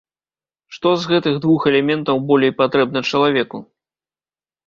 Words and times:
Што 0.75 0.93
з 1.01 1.09
гэтых 1.11 1.35
двух 1.43 1.67
элементаў 1.73 2.17
болей 2.31 2.55
патрэбна 2.61 2.99
чалавеку? 3.09 3.57